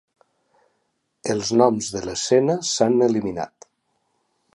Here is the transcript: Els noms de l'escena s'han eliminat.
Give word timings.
Els 1.33 1.51
noms 1.61 1.89
de 1.97 2.01
l'escena 2.07 2.55
s'han 2.71 2.97
eliminat. 3.09 3.69